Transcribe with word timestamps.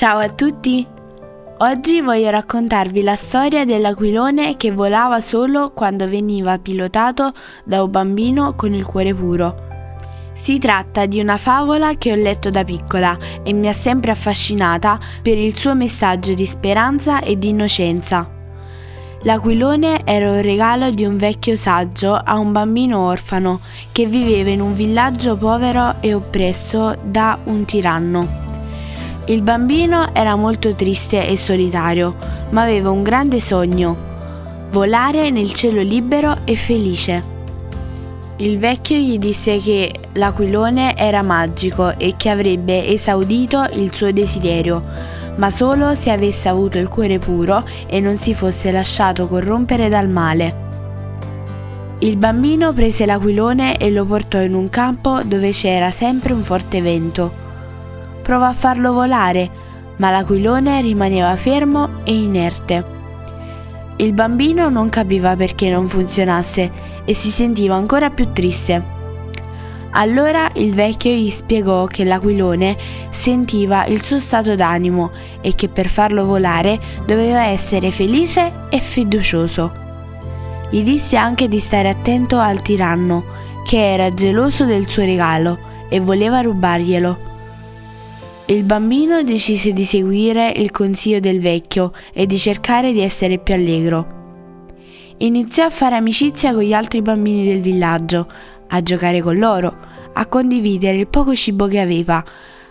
Ciao 0.00 0.16
a 0.16 0.30
tutti! 0.30 0.86
Oggi 1.58 2.00
voglio 2.00 2.30
raccontarvi 2.30 3.02
la 3.02 3.16
storia 3.16 3.66
dell'aquilone 3.66 4.56
che 4.56 4.70
volava 4.72 5.20
solo 5.20 5.72
quando 5.74 6.08
veniva 6.08 6.58
pilotato 6.58 7.34
da 7.64 7.82
un 7.82 7.90
bambino 7.90 8.54
con 8.54 8.72
il 8.72 8.86
cuore 8.86 9.12
puro. 9.12 9.54
Si 10.32 10.58
tratta 10.58 11.04
di 11.04 11.20
una 11.20 11.36
favola 11.36 11.96
che 11.98 12.12
ho 12.12 12.14
letto 12.14 12.48
da 12.48 12.64
piccola 12.64 13.14
e 13.42 13.52
mi 13.52 13.68
ha 13.68 13.74
sempre 13.74 14.12
affascinata 14.12 14.98
per 15.20 15.36
il 15.36 15.54
suo 15.54 15.74
messaggio 15.74 16.32
di 16.32 16.46
speranza 16.46 17.20
e 17.20 17.36
di 17.36 17.50
innocenza. 17.50 18.26
L'aquilone 19.24 20.06
era 20.06 20.30
un 20.30 20.40
regalo 20.40 20.90
di 20.92 21.04
un 21.04 21.18
vecchio 21.18 21.56
saggio 21.56 22.14
a 22.14 22.38
un 22.38 22.52
bambino 22.52 23.00
orfano 23.00 23.60
che 23.92 24.06
viveva 24.06 24.48
in 24.48 24.62
un 24.62 24.74
villaggio 24.74 25.36
povero 25.36 25.96
e 26.00 26.14
oppresso 26.14 26.96
da 27.02 27.38
un 27.44 27.66
tiranno. 27.66 28.49
Il 29.30 29.42
bambino 29.42 30.12
era 30.12 30.34
molto 30.34 30.74
triste 30.74 31.28
e 31.28 31.36
solitario, 31.36 32.16
ma 32.50 32.62
aveva 32.62 32.90
un 32.90 33.04
grande 33.04 33.38
sogno, 33.38 33.96
volare 34.72 35.30
nel 35.30 35.52
cielo 35.52 35.82
libero 35.82 36.38
e 36.42 36.56
felice. 36.56 37.22
Il 38.38 38.58
vecchio 38.58 38.96
gli 38.96 39.18
disse 39.18 39.60
che 39.60 39.92
l'aquilone 40.14 40.96
era 40.96 41.22
magico 41.22 41.96
e 41.96 42.14
che 42.16 42.28
avrebbe 42.28 42.88
esaudito 42.88 43.68
il 43.74 43.94
suo 43.94 44.10
desiderio, 44.10 44.82
ma 45.36 45.48
solo 45.48 45.94
se 45.94 46.10
avesse 46.10 46.48
avuto 46.48 46.78
il 46.78 46.88
cuore 46.88 47.20
puro 47.20 47.64
e 47.86 48.00
non 48.00 48.16
si 48.16 48.34
fosse 48.34 48.72
lasciato 48.72 49.28
corrompere 49.28 49.88
dal 49.88 50.08
male. 50.08 50.54
Il 52.00 52.16
bambino 52.16 52.72
prese 52.72 53.06
l'aquilone 53.06 53.76
e 53.76 53.92
lo 53.92 54.04
portò 54.04 54.40
in 54.40 54.54
un 54.54 54.68
campo 54.68 55.22
dove 55.22 55.52
c'era 55.52 55.92
sempre 55.92 56.32
un 56.32 56.42
forte 56.42 56.82
vento. 56.82 57.49
Provò 58.22 58.44
a 58.44 58.52
farlo 58.52 58.92
volare, 58.92 59.50
ma 59.96 60.10
l'aquilone 60.10 60.80
rimaneva 60.80 61.36
fermo 61.36 62.02
e 62.04 62.14
inerte. 62.14 62.84
Il 63.96 64.12
bambino 64.14 64.70
non 64.70 64.88
capiva 64.88 65.36
perché 65.36 65.68
non 65.68 65.86
funzionasse 65.86 66.70
e 67.04 67.14
si 67.14 67.30
sentiva 67.30 67.74
ancora 67.74 68.08
più 68.10 68.32
triste. 68.32 68.98
Allora 69.92 70.50
il 70.54 70.72
vecchio 70.72 71.10
gli 71.10 71.28
spiegò 71.30 71.84
che 71.84 72.04
l'aquilone 72.04 72.76
sentiva 73.10 73.84
il 73.86 74.02
suo 74.02 74.20
stato 74.20 74.54
d'animo 74.54 75.10
e 75.40 75.54
che 75.54 75.68
per 75.68 75.88
farlo 75.88 76.24
volare 76.24 76.78
doveva 77.04 77.44
essere 77.44 77.90
felice 77.90 78.52
e 78.70 78.78
fiducioso. 78.78 79.72
Gli 80.70 80.82
disse 80.82 81.16
anche 81.16 81.48
di 81.48 81.58
stare 81.58 81.88
attento 81.88 82.38
al 82.38 82.62
tiranno, 82.62 83.24
che 83.66 83.92
era 83.92 84.14
geloso 84.14 84.64
del 84.64 84.88
suo 84.88 85.04
regalo 85.04 85.58
e 85.88 85.98
voleva 85.98 86.40
rubarglielo. 86.40 87.29
Il 88.50 88.64
bambino 88.64 89.22
decise 89.22 89.72
di 89.72 89.84
seguire 89.84 90.52
il 90.56 90.72
consiglio 90.72 91.20
del 91.20 91.38
vecchio 91.38 91.92
e 92.12 92.26
di 92.26 92.36
cercare 92.36 92.90
di 92.90 93.00
essere 93.00 93.38
più 93.38 93.54
allegro. 93.54 94.06
Iniziò 95.18 95.66
a 95.66 95.70
fare 95.70 95.94
amicizia 95.94 96.52
con 96.52 96.62
gli 96.62 96.72
altri 96.72 97.00
bambini 97.00 97.46
del 97.46 97.60
villaggio, 97.60 98.26
a 98.66 98.82
giocare 98.82 99.20
con 99.20 99.38
loro, 99.38 99.72
a 100.14 100.26
condividere 100.26 100.96
il 100.96 101.06
poco 101.06 101.32
cibo 101.36 101.68
che 101.68 101.78
aveva, 101.78 102.24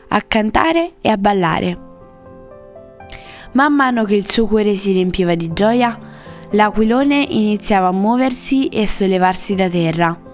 a 0.09 0.21
cantare 0.21 0.95
e 0.99 1.07
a 1.07 1.15
ballare. 1.15 1.77
Man 3.53 3.73
mano 3.73 4.03
che 4.03 4.15
il 4.15 4.29
suo 4.29 4.47
cuore 4.47 4.73
si 4.73 4.91
riempiva 4.91 5.33
di 5.35 5.53
gioia, 5.53 5.97
l'aquilone 6.51 7.25
iniziava 7.29 7.87
a 7.87 7.93
muoversi 7.93 8.67
e 8.67 8.81
a 8.81 8.87
sollevarsi 8.87 9.55
da 9.55 9.69
terra. 9.69 10.27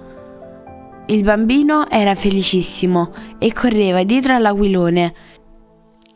Il 1.08 1.22
bambino 1.22 1.88
era 1.88 2.16
felicissimo 2.16 3.14
e 3.38 3.54
correva 3.54 4.02
dietro 4.04 4.34
all'aquilone, 4.34 5.14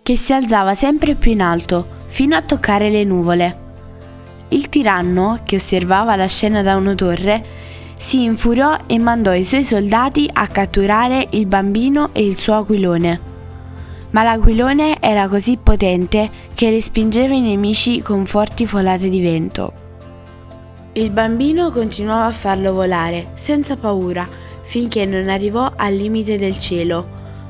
che 0.09 0.17
si 0.17 0.33
alzava 0.33 0.73
sempre 0.73 1.13
più 1.13 1.33
in 1.33 1.41
alto, 1.43 1.85
fino 2.07 2.35
a 2.35 2.41
toccare 2.41 2.89
le 2.89 3.03
nuvole. 3.03 3.57
Il 4.47 4.67
tiranno, 4.67 5.41
che 5.43 5.57
osservava 5.57 6.15
la 6.15 6.25
scena 6.25 6.63
da 6.63 6.77
una 6.77 6.95
torre, 6.95 7.45
si 7.95 8.23
infuriò 8.23 8.75
e 8.87 8.97
mandò 8.97 9.35
i 9.35 9.43
suoi 9.43 9.63
soldati 9.63 10.27
a 10.33 10.47
catturare 10.47 11.27
il 11.29 11.45
bambino 11.45 12.09
e 12.13 12.25
il 12.25 12.39
suo 12.39 12.55
aquilone. 12.55 13.19
Ma 14.09 14.23
l'aquilone 14.23 14.97
era 14.99 15.27
così 15.27 15.59
potente 15.61 16.27
che 16.55 16.71
respingeva 16.71 17.35
i 17.35 17.41
nemici 17.41 18.01
con 18.01 18.25
forti 18.25 18.65
folate 18.65 19.09
di 19.09 19.21
vento. 19.21 19.73
Il 20.93 21.11
bambino 21.11 21.69
continuava 21.69 22.25
a 22.25 22.31
farlo 22.31 22.73
volare, 22.73 23.27
senza 23.35 23.75
paura, 23.75 24.27
finché 24.63 25.05
non 25.05 25.29
arrivò 25.29 25.71
al 25.75 25.93
limite 25.93 26.39
del 26.39 26.57
cielo, 26.57 27.07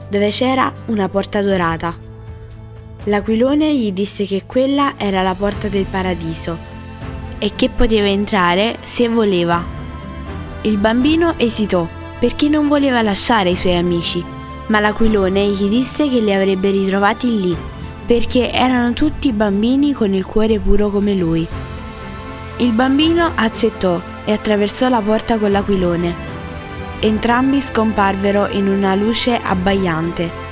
dove 0.10 0.28
c'era 0.28 0.70
una 0.88 1.08
porta 1.08 1.42
dorata. 1.42 2.08
L'aquilone 3.06 3.74
gli 3.76 3.94
disse 3.94 4.26
che 4.26 4.44
quella 4.46 4.96
era 4.98 5.22
la 5.22 5.34
porta 5.34 5.70
del 5.70 5.86
paradiso 5.86 6.58
e 7.38 7.52
che 7.56 7.70
poteva 7.70 8.08
entrare 8.08 8.78
se 8.84 9.08
voleva. 9.08 9.64
Il 10.64 10.78
bambino 10.78 11.36
esitò 11.38 11.88
perché 12.20 12.50
non 12.50 12.68
voleva 12.68 13.02
lasciare 13.02 13.52
i 13.52 13.56
suoi 13.56 13.78
amici, 13.78 14.22
ma 14.68 14.82
l'aquilone 14.82 15.48
gli 15.48 15.70
disse 15.70 16.10
che 16.10 16.20
li 16.20 16.34
avrebbe 16.34 16.72
ritrovati 16.72 17.40
lì 17.40 17.58
perché 18.06 18.52
erano 18.52 18.92
tutti 18.94 19.32
bambini 19.32 19.94
con 19.94 20.14
il 20.14 20.26
cuore 20.26 20.60
puro 20.60 20.90
come 20.90 21.14
lui. 21.14 21.48
Il 22.58 22.72
bambino 22.74 23.32
accettò 23.36 24.02
e 24.26 24.34
attraversò 24.34 24.90
la 24.90 25.00
porta 25.00 25.38
con 25.38 25.52
l'aquilone. 25.52 26.16
Entrambi 27.00 27.62
scomparvero 27.62 28.48
in 28.50 28.68
una 28.68 28.94
luce 28.96 29.40
abbagliante 29.42 30.48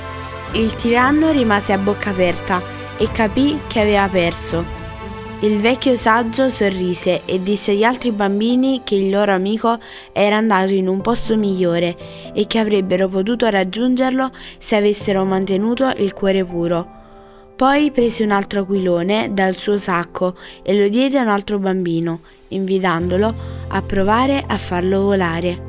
il 0.52 0.74
tiranno 0.74 1.30
rimase 1.30 1.72
a 1.72 1.78
bocca 1.78 2.10
aperta 2.10 2.62
e 2.96 3.10
capì 3.12 3.60
che 3.66 3.80
aveva 3.80 4.08
perso. 4.08 4.76
Il 5.40 5.60
vecchio 5.60 5.94
saggio 5.94 6.48
sorrise 6.48 7.22
e 7.24 7.40
disse 7.42 7.70
agli 7.70 7.84
altri 7.84 8.10
bambini 8.10 8.80
che 8.82 8.96
il 8.96 9.10
loro 9.10 9.32
amico 9.32 9.78
era 10.12 10.36
andato 10.36 10.72
in 10.72 10.88
un 10.88 11.00
posto 11.00 11.36
migliore 11.36 11.96
e 12.32 12.46
che 12.48 12.58
avrebbero 12.58 13.08
potuto 13.08 13.48
raggiungerlo 13.48 14.32
se 14.58 14.74
avessero 14.74 15.24
mantenuto 15.24 15.92
il 15.98 16.12
cuore 16.12 16.44
puro. 16.44 16.96
Poi 17.54 17.92
prese 17.92 18.24
un 18.24 18.32
altro 18.32 18.62
aquilone 18.62 19.30
dal 19.32 19.54
suo 19.54 19.76
sacco 19.76 20.34
e 20.62 20.76
lo 20.76 20.88
diede 20.88 21.18
a 21.18 21.22
un 21.22 21.28
altro 21.28 21.58
bambino, 21.58 22.20
invitandolo 22.48 23.34
a 23.68 23.82
provare 23.82 24.44
a 24.44 24.58
farlo 24.58 25.02
volare. 25.02 25.67